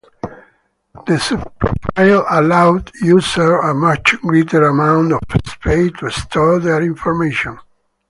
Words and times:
The 1.05 1.17
subprofile 1.19 2.25
allowed 2.27 2.89
users 3.03 3.63
a 3.63 3.71
much 3.75 4.19
greater 4.21 4.63
amount 4.63 5.13
of 5.13 5.19
space 5.45 5.91
to 5.99 6.09
store 6.09 6.57
their 6.59 6.81
information. 6.81 7.59